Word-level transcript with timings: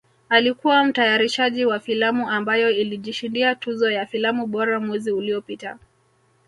Alikuwa 0.29 0.83
mtayarishaji 0.83 1.65
wa 1.65 1.79
filamu 1.79 2.29
ambayo 2.29 2.71
ilijishindia 2.71 3.55
tuzo 3.55 3.91
ya 3.91 4.05
filamu 4.05 4.47
bora 4.47 4.79
mwezi 4.79 5.11
uliopita 5.11 5.77